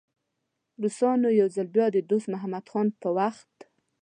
روسانو 0.81 1.29
یو 1.39 1.47
ځل 1.55 1.67
د 1.93 1.97
دوست 2.09 2.27
محمد 2.33 2.65
خان 2.71 2.87
په 3.01 3.09
وخت. 3.17 3.55